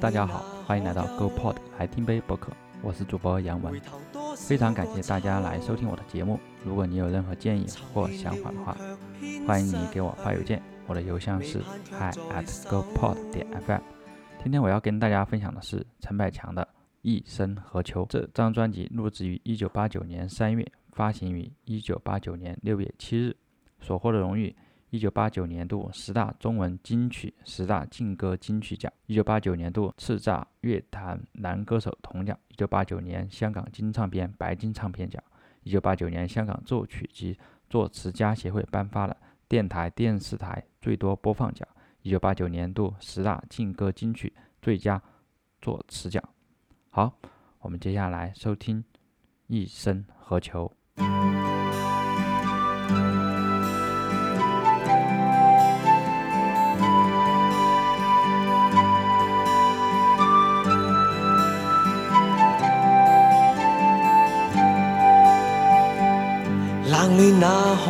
[0.00, 2.52] 大家好，欢迎来到 GoPod 来听杯博客，
[2.82, 3.80] 我是主播杨文，
[4.36, 6.38] 非常感谢大家来收听我的节目。
[6.64, 8.76] 如果你有任何建议或想法的话，
[9.46, 11.60] 欢迎你给我发邮件，我的邮箱是
[11.92, 13.80] hi at gopod 点 fm。
[14.42, 16.62] 今天我要跟大家分享的是陈百强的
[17.02, 23.36] 《一生何求》这张专辑，录制于1989年3月，发行于1989年6月7日，
[23.80, 24.54] 所获的荣誉。
[24.94, 35.20] 一九八九年度十大中文金曲十大劲歌金曲奖，一九八九年度叱咤乐坛男歌手铜奖，一九八九年香港金唱片白金唱片奖，
[35.64, 37.36] 一九八九年香港作曲及
[37.68, 39.16] 作词家协会颁发了
[39.48, 41.66] 电台电视台最多播放奖，
[42.02, 45.02] 一九八九年度十大劲歌金曲最佳
[45.60, 46.22] 作词奖。
[46.90, 47.12] 好，
[47.58, 48.80] 我们接下来收听
[49.48, 50.70] 《一生何求》。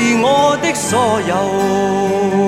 [0.00, 2.47] 是我的所有。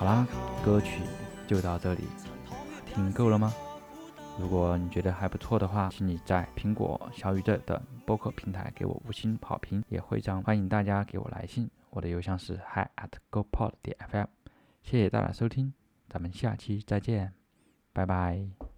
[0.00, 0.26] 好啦，
[0.64, 1.02] 歌曲
[1.46, 2.04] 就到这里，
[2.86, 3.52] 听够了吗？
[4.38, 14.26] 如果你觉得还不错的话，请你在苹果、小宇宙等播客平台给我五星好评，也会将欢迎大家给我来信，我的邮箱是 hi at goport.fm。
[14.82, 15.70] 谢谢大家收听，
[16.08, 17.30] 咱们下期再见，
[17.92, 18.69] 拜拜。